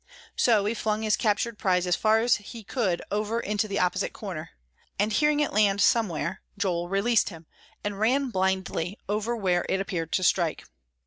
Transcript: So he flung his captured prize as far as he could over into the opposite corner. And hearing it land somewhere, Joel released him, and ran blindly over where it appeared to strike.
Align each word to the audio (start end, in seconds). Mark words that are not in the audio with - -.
So 0.35 0.65
he 0.65 0.73
flung 0.73 1.03
his 1.03 1.15
captured 1.15 1.59
prize 1.59 1.85
as 1.85 1.95
far 1.95 2.21
as 2.21 2.37
he 2.37 2.63
could 2.63 3.03
over 3.11 3.39
into 3.39 3.67
the 3.67 3.77
opposite 3.77 4.13
corner. 4.13 4.49
And 4.97 5.13
hearing 5.13 5.41
it 5.41 5.53
land 5.53 5.79
somewhere, 5.79 6.41
Joel 6.57 6.89
released 6.89 7.29
him, 7.29 7.45
and 7.83 7.99
ran 7.99 8.31
blindly 8.31 8.97
over 9.07 9.35
where 9.37 9.63
it 9.69 9.79
appeared 9.79 10.11
to 10.13 10.23
strike. 10.23 10.63